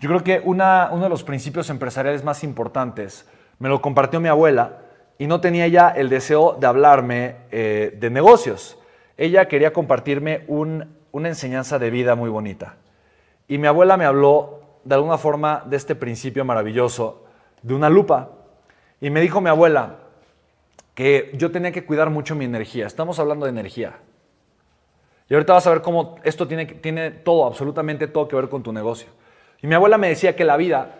Yo 0.00 0.08
creo 0.08 0.22
que 0.22 0.40
uno 0.44 1.00
de 1.00 1.08
los 1.08 1.24
principios 1.24 1.70
empresariales 1.70 2.22
más 2.22 2.44
importantes 2.44 3.28
me 3.58 3.68
lo 3.68 3.82
compartió 3.82 4.20
mi 4.20 4.28
abuela 4.28 4.78
y 5.18 5.26
no 5.26 5.40
tenía 5.40 5.66
ella 5.66 5.88
el 5.88 6.08
deseo 6.08 6.56
de 6.58 6.66
hablarme 6.68 7.36
eh, 7.50 7.96
de 7.98 8.08
negocios. 8.10 8.78
Ella 9.16 9.48
quería 9.48 9.72
compartirme 9.72 10.44
una 10.46 11.28
enseñanza 11.28 11.80
de 11.80 11.90
vida 11.90 12.14
muy 12.14 12.30
bonita. 12.30 12.76
Y 13.48 13.58
mi 13.58 13.66
abuela 13.66 13.96
me 13.96 14.04
habló 14.04 14.60
de 14.84 14.94
alguna 14.94 15.18
forma 15.18 15.64
de 15.66 15.76
este 15.76 15.96
principio 15.96 16.44
maravilloso, 16.44 17.24
de 17.62 17.74
una 17.74 17.90
lupa. 17.90 18.30
Y 19.00 19.10
me 19.10 19.20
dijo 19.20 19.40
mi 19.40 19.48
abuela 19.48 19.96
que 20.94 21.32
yo 21.34 21.50
tenía 21.50 21.72
que 21.72 21.84
cuidar 21.84 22.10
mucho 22.10 22.36
mi 22.36 22.44
energía. 22.44 22.86
Estamos 22.86 23.18
hablando 23.18 23.46
de 23.46 23.50
energía. 23.50 23.98
Y 25.28 25.34
ahorita 25.34 25.54
vas 25.54 25.66
a 25.66 25.70
ver 25.70 25.82
cómo 25.82 26.14
esto 26.22 26.46
tiene, 26.46 26.66
tiene 26.66 27.10
todo, 27.10 27.46
absolutamente 27.46 28.06
todo 28.06 28.28
que 28.28 28.36
ver 28.36 28.48
con 28.48 28.62
tu 28.62 28.72
negocio. 28.72 29.08
Y 29.60 29.66
mi 29.66 29.74
abuela 29.74 29.98
me 29.98 30.08
decía 30.08 30.36
que 30.36 30.44
la 30.44 30.56
vida 30.56 30.96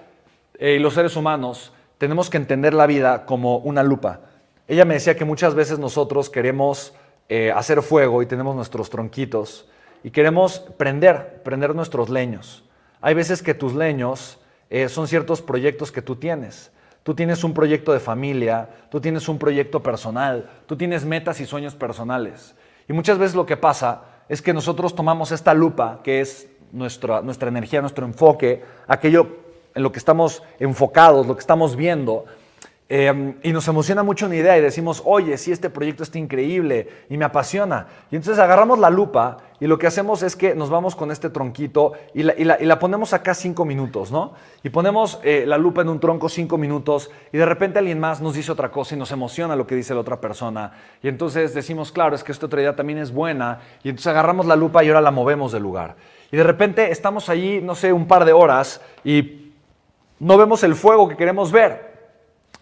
eh, 0.59 0.75
y 0.75 0.79
los 0.79 0.95
seres 0.95 1.17
humanos 1.17 1.73
tenemos 1.99 2.31
que 2.31 2.37
entender 2.37 2.75
la 2.75 2.87
vida 2.87 3.25
como 3.25 3.59
una 3.59 3.83
lupa. 3.83 4.21
Ella 4.67 4.85
me 4.85 4.95
decía 4.95 5.17
que 5.17 5.25
muchas 5.25 5.55
veces 5.55 5.79
nosotros 5.79 6.29
queremos 6.31 6.95
eh, 7.29 7.53
hacer 7.55 7.83
fuego 7.83 8.23
y 8.23 8.27
tenemos 8.27 8.57
nuestros 8.57 8.91
tronquitos 8.91 9.69
y 10.03 10.11
queremos 10.11 10.61
prender, 10.77 11.43
prender 11.43 11.75
nuestros 11.75 12.09
leños. 12.09 12.65
Hay 13.01 13.15
veces 13.15 13.43
que 13.43 13.55
tus 13.55 13.75
leños 13.75 14.39
eh, 14.71 14.89
son 14.89 15.09
ciertos 15.09 15.41
proyectos 15.41 15.93
que 15.93 16.03
tú 16.03 16.17
tienes. 16.17 16.71
Tú 17.03 17.15
tienes 17.15 17.45
un 17.45 17.55
proyecto 17.55 17.93
de 17.93 18.01
familia, 18.01 18.69
tú 18.91 19.01
tienes 19.01 19.29
un 19.29 19.39
proyecto 19.39 19.83
personal, 19.83 20.51
tú 20.67 20.77
tienes 20.77 21.05
metas 21.05 21.41
y 21.41 21.47
sueños 21.47 21.75
personales. 21.75 22.55
Y 22.89 22.93
muchas 22.93 23.19
veces 23.19 23.35
lo 23.35 23.47
que 23.47 23.57
pasa 23.57 24.03
es 24.29 24.43
que 24.43 24.53
nosotros 24.53 24.95
tomamos 24.95 25.33
esta 25.33 25.55
lupa, 25.55 26.01
que 26.03 26.21
es 26.21 26.49
nuestra, 26.73 27.23
nuestra 27.23 27.49
energía, 27.49 27.81
nuestro 27.81 28.07
enfoque, 28.07 28.63
aquello 28.87 29.27
en 29.75 29.83
lo 29.83 29.93
que 29.93 29.99
estamos 29.99 30.43
enfocados, 30.59 31.27
lo 31.27 31.35
que 31.35 31.41
estamos 31.41 31.77
viendo, 31.77 32.25
Em, 32.91 33.35
y 33.43 33.53
nos 33.53 33.69
emociona 33.69 34.03
mucho 34.03 34.25
una 34.25 34.37
idea 34.37 34.57
y 34.57 34.63
decimos, 34.63 35.03
oye, 35.05 35.37
sí, 35.37 35.53
este 35.53 35.69
proyecto 35.69 36.03
está 36.03 36.19
increíble 36.19 36.89
y 37.11 37.19
me 37.19 37.27
apasiona. 37.27 37.87
Y 38.11 38.17
entonces 38.17 38.43
agarramos 38.43 38.79
la 38.79 38.89
lupa 38.89 39.37
y 39.61 39.67
lo 39.67 39.79
que 39.79 39.87
hacemos 39.87 40.23
es 40.23 40.37
que 40.37 40.55
nos 40.55 40.71
vamos 40.71 40.97
con 40.97 41.11
este 41.11 41.29
tronquito 41.29 41.93
y 42.15 42.23
la, 42.23 42.79
ponemos 42.79 43.13
acá 43.13 43.35
cinco 43.35 43.67
minutos, 43.67 44.11
¿no? 44.11 44.33
Y 44.63 44.71
ponemos 44.71 45.21
eh, 45.23 45.45
la 45.47 45.59
lupa 45.59 45.83
en 45.83 45.91
un 45.91 46.01
tronco 46.01 46.31
cinco 46.31 46.57
minutos 46.57 47.11
y 47.31 47.37
de 47.37 47.45
repente 47.45 47.79
alguien 47.79 48.01
más 48.01 48.23
nos 48.23 48.33
dice 48.35 48.53
otra 48.53 48.71
cosa 48.71 48.95
y 48.95 48.99
nos 48.99 49.13
emociona 49.13 49.55
lo 49.55 49.67
que 49.67 49.75
dice 49.75 49.93
la 49.93 50.01
otra 50.01 50.19
persona. 50.19 50.73
Y 51.03 51.09
entonces 51.09 51.53
decimos, 51.53 51.93
claro, 51.93 52.15
es 52.15 52.25
que 52.25 52.33
esta 52.33 52.47
otra 52.47 52.63
idea 52.63 52.75
también 52.75 53.01
es 53.01 53.13
buena. 53.13 53.61
Y 53.83 53.91
entonces 53.91 54.07
agarramos 54.07 54.47
la 54.47 54.57
lupa 54.57 54.83
y 54.83 54.89
ahora 54.89 55.03
la 55.03 55.11
movemos 55.11 55.53
del 55.53 55.63
lugar. 55.63 55.97
Y 56.33 56.39
de 56.39 56.43
repente 56.43 56.91
estamos 56.91 57.29
allí, 57.29 57.61
no 57.61 57.75
sé, 57.75 57.93
un 57.93 58.09
par 58.09 58.25
de 58.25 58.33
horas 58.33 58.81
y 59.05 59.53
no 60.21 60.39
vemos 60.39 60.63
el 60.63 60.75
fuego 60.75 61.07
que 61.07 61.19
queremos 61.19 61.53
ver. 61.53 61.88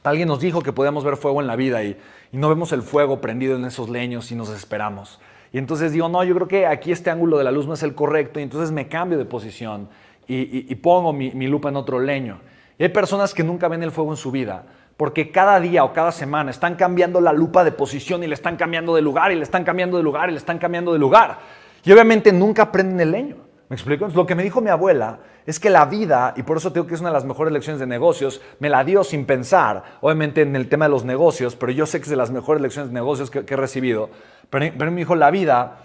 Alguien 0.07 0.29
nos 0.29 0.41
dijo 0.41 0.63
que 0.63 0.73
podíamos 0.73 1.05
ver 1.05 1.17
fuego 1.17 1.41
en 1.41 1.47
la 1.47 1.57
vida 1.57 1.83
y, 1.83 1.97
no 2.33 2.49
vemos 2.49 2.73
el 2.73 2.83
fuego 2.83 3.21
prendido 3.21 3.57
en 3.57 3.65
esos 3.65 3.89
leños 3.89 4.31
y 4.31 4.35
nos 4.35 4.49
desesperamos. 4.49 5.21
Y 5.53 5.59
entonces 5.59 5.93
digo, 5.93 6.09
no, 6.09 6.23
yo 6.23 6.35
creo 6.35 6.49
que 6.49 6.67
aquí 6.67 6.93
este 6.93 7.09
ángulo 7.09 7.39
de 7.39 7.45
la 7.45 7.51
luz 7.51 7.67
no 7.67 7.73
es 7.73 7.83
el 7.83 7.95
correcto 7.95 8.41
y 8.41 8.43
entonces 8.43 8.73
me 8.73 8.89
cambio 8.89 9.17
de 9.17 9.25
posición 9.25 9.89
y, 10.29 10.75
pongo 10.77 11.13
mi, 11.13 11.31
mi, 11.31 11.47
lupa 11.47 11.71
en 11.71 11.77
otro 11.77 11.99
leño. 11.99 12.41
Y 12.79 12.83
hay 12.83 12.89
personas 12.91 13.33
que 13.33 13.43
nunca 13.43 13.69
ven 13.69 13.83
el 13.83 13.91
fuego 13.91 14.11
en 14.11 14.17
su 14.17 14.31
vida 14.31 14.67
porque 14.97 15.31
cada 15.31 15.61
día 15.61 15.85
o 15.85 15.93
cada 15.93 16.13
semana 16.13 16.51
están 16.51 16.75
cambiando 16.75 17.21
la 17.21 17.33
lupa 17.33 17.65
de 17.65 17.73
posición 17.73 18.23
y 18.25 18.27
le 18.27 18.35
están 18.35 18.57
cambiando 18.57 18.95
de 18.95 19.03
lugar 19.03 19.33
y 19.33 19.37
le 19.37 19.43
están 19.43 19.65
cambiando 19.65 19.97
de 19.97 20.03
lugar 20.03 20.29
y 20.29 20.33
le 20.33 20.39
están 20.39 20.59
cambiando 20.59 20.93
de 20.93 20.99
lugar. 20.99 21.39
Y 21.85 21.93
obviamente 21.93 22.33
nunca 22.33 22.73
prenden 22.73 23.01
el 23.01 23.11
leño. 23.13 23.37
¿Me 23.69 23.75
explico? 23.75 24.07
lo 24.07 24.27
que 24.27 24.37
me 24.37 24.45
dijo 24.45 24.61
mi 24.61 24.71
abuela 24.71 25.19
es 25.45 25.59
que 25.59 25.71
la 25.71 25.87
vida, 25.87 26.35
y 26.37 26.43
por 26.45 26.57
eso 26.57 26.73
tengo 26.73 26.87
que 26.87 26.95
es 26.95 27.01
una 27.01 27.11
de 27.11 27.15
las 27.15 27.25
mejores 27.25 27.53
lecciones 27.53 27.81
de 27.81 27.87
negocios, 27.87 28.41
me 28.61 28.69
la 28.69 28.85
dio 28.85 29.03
sin 29.03 29.27
pensar, 29.27 29.83
obviamente 30.01 30.43
en 30.43 30.55
el 30.55 30.69
tema 30.69 30.85
de 30.85 30.91
los 30.91 31.05
negocios, 31.05 31.57
pero 31.57 31.73
yo 31.73 31.87
sé 31.87 31.99
que 31.99 32.05
es 32.05 32.11
de 32.11 32.17
las 32.17 32.31
mejores 32.31 32.63
lecciones 32.63 32.91
de 32.91 32.95
negocios 32.95 33.31
que, 33.31 33.45
he 33.47 33.57
recibido. 33.57 34.11
Pero, 34.51 34.73
pero 34.79 34.91
me 34.91 34.99
dijo, 34.99 35.17
la 35.17 35.31
vida 35.31 35.79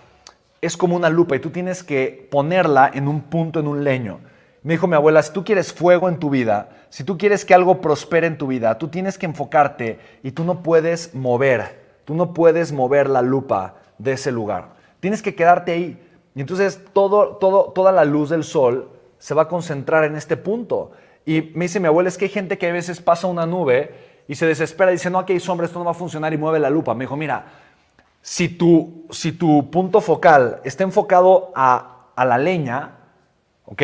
es 0.61 0.78
como 0.78 0.95
una 0.95 1.09
lupa 1.09 1.35
y 1.35 1.39
tú 1.39 1.50
tienes 1.50 1.83
que 1.83 2.28
ponerla 2.29 2.91
en 2.94 3.07
un 3.07 3.22
punto, 3.22 3.59
en 3.59 3.67
un 3.67 3.84
leño. 3.84 4.19
Me 4.63 4.73
dijo 4.73 4.85
mi 4.85 4.94
abuela, 4.94 5.23
si 5.23 5.34
tú 5.34 5.44
quieres 5.44 5.73
fuego 5.73 6.07
en 6.07 6.19
tu 6.19 6.29
vida, 6.29 6.69
si 6.89 7.03
tú 7.03 7.17
quieres 7.17 7.45
que 7.45 7.55
algo 7.55 7.81
prospere 7.81 8.28
en 8.28 8.38
tu 8.38 8.45
vida, 8.45 8.78
tú 8.78 8.89
tienes 8.89 9.17
que 9.17 9.25
enfocarte 9.25 10.00
y 10.22 10.31
tú 10.31 10.44
no 10.44 10.61
puedes 10.61 11.16
mover, 11.16 11.81
tú 12.05 12.13
no 12.13 12.31
puedes 12.34 12.72
mover 12.72 13.09
la 13.09 13.23
lupa 13.23 13.75
de 13.97 14.11
ese 14.11 14.31
lugar. 14.31 14.73
Tienes 15.00 15.23
que 15.23 15.34
quedarte 15.34 15.72
ahí. 15.72 16.00
Y 16.35 16.41
entonces 16.41 16.81
todo, 16.93 17.37
todo, 17.37 17.71
toda 17.73 17.91
la 17.91 18.05
luz 18.05 18.29
del 18.29 18.43
sol 18.43 18.89
se 19.17 19.33
va 19.33 19.43
a 19.43 19.47
concentrar 19.47 20.03
en 20.03 20.15
este 20.15 20.37
punto. 20.37 20.91
Y 21.25 21.51
me 21.55 21.65
dice 21.65 21.79
mi 21.79 21.87
abuela, 21.87 22.09
es 22.09 22.17
que 22.17 22.25
hay 22.25 22.31
gente 22.31 22.57
que 22.57 22.67
a 22.67 22.73
veces 22.73 23.01
pasa 23.01 23.27
una 23.27 23.45
nube 23.45 23.93
y 24.27 24.35
se 24.35 24.45
desespera 24.45 24.91
y 24.91 24.95
dice, 24.95 25.09
no, 25.09 25.19
aquí 25.19 25.33
hay 25.33 25.39
sombra, 25.39 25.65
esto 25.65 25.79
no 25.79 25.85
va 25.85 25.91
a 25.91 25.95
funcionar 25.95 26.33
y 26.33 26.37
mueve 26.37 26.59
la 26.59 26.69
lupa. 26.69 26.93
Me 26.93 27.03
dijo, 27.03 27.17
mira, 27.17 27.45
si 28.21 28.49
tu, 28.49 29.05
si 29.09 29.33
tu 29.33 29.69
punto 29.69 29.99
focal 30.01 30.61
está 30.63 30.83
enfocado 30.83 31.51
a, 31.55 32.07
a 32.15 32.25
la 32.25 32.37
leña, 32.37 32.91
¿ok? 33.65 33.83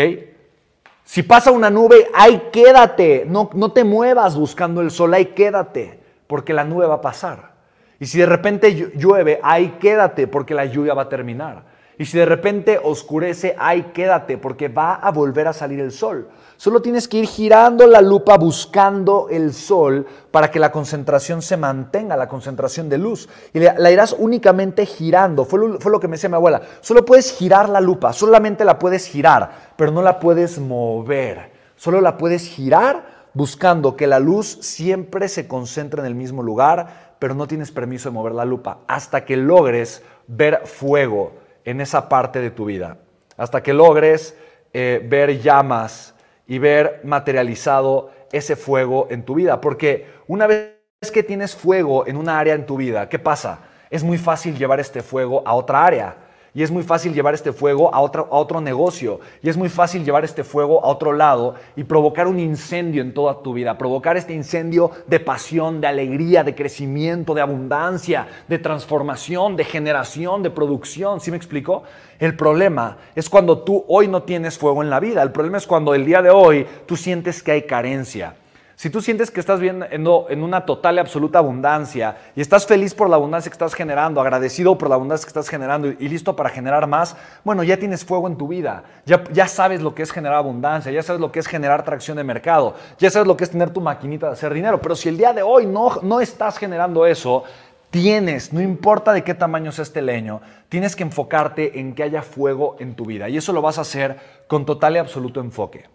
Si 1.04 1.24
pasa 1.24 1.52
una 1.52 1.70
nube, 1.70 2.10
ahí 2.14 2.50
quédate, 2.52 3.26
no, 3.28 3.50
no 3.54 3.72
te 3.72 3.84
muevas 3.84 4.36
buscando 4.36 4.82
el 4.82 4.92
sol, 4.92 5.14
ahí 5.14 5.28
quédate, 5.28 6.00
porque 6.28 6.54
la 6.54 6.66
nube 6.66 6.86
va 6.86 6.96
a 6.96 7.02
pasar. 7.02 7.52
Y 8.00 8.06
si 8.06 8.20
de 8.20 8.26
repente 8.26 8.92
llueve, 8.96 9.40
ahí 9.42 9.78
quédate, 9.80 10.28
porque 10.28 10.54
la 10.54 10.66
lluvia 10.66 10.94
va 10.94 11.04
a 11.04 11.10
terminar. 11.10 11.64
Y 12.00 12.06
si 12.06 12.18
de 12.18 12.28
repente 12.28 12.80
oscurece, 12.82 13.56
ay, 13.58 13.92
quédate, 13.94 14.38
porque 14.38 14.68
va 14.68 14.96
a 14.96 15.12
volver 15.12 15.48
a 15.48 15.54
salir 15.54 15.80
el 15.80 15.92
sol. 15.92 16.28
Solo 16.56 16.82
tienes 16.82 17.08
que 17.08 17.18
ir 17.18 17.26
girando 17.26 17.88
la 17.88 18.02
lupa 18.02 18.38
buscando 18.38 19.28
el 19.32 19.52
sol 19.52 20.06
para 20.30 20.52
que 20.52 20.60
la 20.60 20.72
concentración 20.72 21.42
se 21.42 21.58
mantenga, 21.58 22.16
la 22.16 22.28
concentración 22.28 22.88
de 22.88 23.00
luz. 23.00 23.28
Y 23.52 23.60
la, 23.60 23.92
irás 23.92 24.16
únicamente 24.18 24.86
girando. 24.86 25.44
Fue 25.44 25.60
lo, 25.60 25.80
fue 25.80 25.92
lo 25.92 26.00
que 26.00 26.08
me 26.08 26.18
decía 26.18 26.30
mi 26.30 26.36
abuela. 26.36 26.62
Solo 26.82 27.04
puedes 27.04 27.36
girar 27.36 27.68
la 27.68 27.82
lupa, 27.82 28.14
solamente 28.14 28.64
la 28.64 28.78
puedes 28.78 29.08
girar, 29.08 29.74
pero 29.76 29.92
no 29.92 30.04
la 30.04 30.20
puedes 30.20 30.60
mover. 30.60 31.52
Solo 31.76 32.00
la 32.00 32.18
puedes 32.18 32.48
girar 32.48 33.28
buscando 33.34 33.96
que 33.96 34.06
la 34.06 34.20
luz 34.20 34.60
siempre 34.62 35.30
se 35.30 35.48
concentre 35.48 36.02
en 36.02 36.08
el 36.08 36.16
mismo 36.16 36.44
lugar, 36.44 37.16
pero 37.18 37.34
no 37.34 37.48
tienes 37.48 37.72
permiso 37.72 38.10
de 38.10 38.14
mover 38.14 38.34
la 38.34 38.46
lupa 38.46 38.80
hasta 38.88 39.26
que 39.26 39.36
logres 39.36 40.04
ver 40.28 40.62
fuego 40.66 41.47
en 41.68 41.82
esa 41.82 42.08
parte 42.08 42.40
de 42.40 42.50
tu 42.50 42.64
vida, 42.64 42.98
hasta 43.36 43.62
que 43.62 43.74
logres 43.74 44.38
eh, 44.72 45.06
ver 45.06 45.42
llamas 45.42 46.16
y 46.48 46.60
ver 46.60 47.02
materializado 47.04 48.10
ese 48.32 48.56
fuego 48.56 49.08
en 49.10 49.24
tu 49.24 49.36
vida. 49.36 49.60
Porque 49.60 50.08
una 50.28 50.48
vez 50.48 50.78
que 51.14 51.24
tienes 51.24 51.58
fuego 51.58 52.08
en 52.08 52.16
una 52.16 52.40
área 52.40 52.54
en 52.54 52.66
tu 52.66 52.78
vida, 52.78 53.10
¿qué 53.10 53.20
pasa? 53.20 53.60
Es 53.90 54.02
muy 54.02 54.18
fácil 54.18 54.58
llevar 54.58 54.80
este 54.80 55.04
fuego 55.04 55.44
a 55.46 55.56
otra 55.56 55.86
área. 55.86 56.16
Y 56.58 56.64
es 56.64 56.72
muy 56.72 56.82
fácil 56.82 57.14
llevar 57.14 57.36
este 57.36 57.54
fuego 57.54 57.94
a 57.94 58.00
otro, 58.00 58.30
a 58.32 58.36
otro 58.36 58.60
negocio. 58.60 59.20
Y 59.44 59.50
es 59.50 59.56
muy 59.56 59.70
fácil 59.70 60.04
llevar 60.04 60.26
este 60.26 60.44
fuego 60.44 60.84
a 60.84 60.88
otro 60.88 61.14
lado 61.14 61.54
y 61.76 61.84
provocar 61.84 62.26
un 62.26 62.40
incendio 62.40 63.04
en 63.04 63.14
toda 63.14 63.44
tu 63.44 63.54
vida. 63.54 63.78
Provocar 63.78 64.18
este 64.18 64.34
incendio 64.34 64.90
de 65.06 65.20
pasión, 65.20 65.80
de 65.80 65.86
alegría, 65.86 66.44
de 66.44 66.56
crecimiento, 66.56 67.36
de 67.36 67.42
abundancia, 67.42 68.28
de 68.48 68.58
transformación, 68.58 69.56
de 69.56 69.66
generación, 69.66 70.42
de 70.42 70.50
producción. 70.50 71.22
¿Sí 71.22 71.30
me 71.30 71.38
explico? 71.38 71.84
El 72.18 72.36
problema 72.36 72.98
es 73.14 73.30
cuando 73.30 73.60
tú 73.60 73.86
hoy 73.88 74.08
no 74.08 74.24
tienes 74.24 74.58
fuego 74.58 74.82
en 74.82 74.90
la 74.90 75.00
vida. 75.00 75.22
El 75.22 75.32
problema 75.32 75.60
es 75.60 75.68
cuando 75.68 75.94
el 75.94 76.06
día 76.06 76.24
de 76.24 76.32
hoy 76.32 76.66
tú 76.88 76.98
sientes 76.98 77.44
que 77.44 77.52
hay 77.52 77.68
carencia. 77.68 78.34
Si 78.78 78.92
tú 78.92 79.02
sientes 79.02 79.32
que 79.32 79.40
estás 79.40 79.60
viendo 79.60 79.88
en 80.30 80.44
una 80.44 80.64
total 80.64 80.98
y 80.98 81.00
absoluta 81.00 81.40
abundancia 81.40 82.16
y 82.36 82.42
estás 82.42 82.68
feliz 82.68 82.94
por 82.94 83.10
la 83.10 83.16
abundancia 83.16 83.50
que 83.50 83.56
estás 83.56 83.74
generando, 83.74 84.22
agradecido 84.22 84.78
por 84.78 84.88
la 84.88 84.94
abundancia 84.94 85.26
que 85.26 85.30
estás 85.30 85.50
generando 85.50 85.88
y 85.88 86.08
listo 86.08 86.36
para 86.36 86.52
generar 86.52 86.86
más, 86.86 87.16
bueno, 87.44 87.64
ya 87.64 87.78
tienes 87.78 88.06
fuego 88.06 88.28
en 88.28 88.38
tu 88.38 88.48
vida, 88.48 88.84
ya, 89.04 89.48
sabes 89.48 89.82
lo 89.82 89.96
que 89.96 90.04
es 90.04 90.12
generar 90.12 90.38
abundancia, 90.38 90.92
ya 90.92 91.02
sabes 91.02 91.20
lo 91.20 91.32
que 91.32 91.40
es 91.40 91.48
generar 91.48 91.84
tracción 91.84 92.18
de 92.18 92.24
mercado, 92.24 92.76
ya 93.00 93.10
sabes 93.10 93.28
lo 93.28 93.36
que 93.36 93.46
es 93.46 93.50
tener 93.50 93.72
tu 93.72 93.82
maquinita 93.82 94.28
de 94.28 94.34
hacer 94.34 94.54
dinero, 94.54 94.80
pero 94.80 94.96
si 94.96 95.10
el 95.10 95.18
día 95.18 95.34
de 95.34 95.42
hoy 95.42 95.66
no, 95.66 96.00
no 96.04 96.22
estás 96.22 96.60
generando 96.60 97.08
eso, 97.08 97.46
tienes, 97.90 98.54
no 98.54 98.62
importa 98.62 99.12
de 99.12 99.24
qué 99.24 99.34
tamaño 99.34 99.72
sea 99.72 99.82
este 99.82 100.04
leño, 100.04 100.40
tienes 100.70 100.96
que 100.96 101.02
enfocarte 101.02 101.80
en 101.80 101.96
que 101.96 102.04
haya 102.04 102.22
fuego 102.22 102.76
en 102.78 102.94
tu 102.94 103.06
vida 103.06 103.28
y 103.28 103.38
eso 103.38 103.54
lo 103.54 103.64
vas 103.64 103.80
a 103.80 103.82
hacer 103.82 104.20
con 104.46 104.68
total 104.68 104.98
y 104.98 105.00
absoluto 105.00 105.40
enfoque. 105.40 105.88